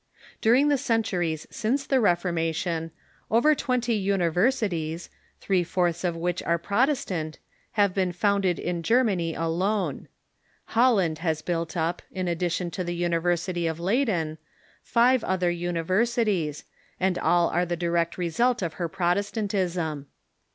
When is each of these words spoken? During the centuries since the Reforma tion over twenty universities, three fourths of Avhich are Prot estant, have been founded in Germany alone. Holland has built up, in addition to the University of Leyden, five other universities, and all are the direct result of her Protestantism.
During 0.41 0.69
the 0.69 0.79
centuries 0.79 1.45
since 1.51 1.85
the 1.85 1.97
Reforma 1.97 2.55
tion 2.55 2.89
over 3.29 3.53
twenty 3.53 3.93
universities, 3.93 5.11
three 5.39 5.63
fourths 5.63 6.03
of 6.03 6.15
Avhich 6.15 6.41
are 6.43 6.57
Prot 6.57 6.89
estant, 6.89 7.35
have 7.73 7.93
been 7.93 8.11
founded 8.11 8.57
in 8.57 8.81
Germany 8.81 9.35
alone. 9.35 10.07
Holland 10.65 11.19
has 11.19 11.43
built 11.43 11.77
up, 11.77 12.01
in 12.11 12.27
addition 12.27 12.71
to 12.71 12.83
the 12.83 12.95
University 12.95 13.67
of 13.67 13.79
Leyden, 13.79 14.39
five 14.81 15.23
other 15.23 15.51
universities, 15.51 16.63
and 16.99 17.19
all 17.19 17.49
are 17.49 17.63
the 17.67 17.75
direct 17.77 18.17
result 18.17 18.63
of 18.63 18.73
her 18.81 18.89
Protestantism. 18.89 20.07